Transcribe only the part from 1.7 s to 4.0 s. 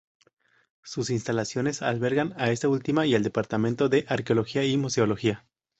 albergan a esta última y al Departamento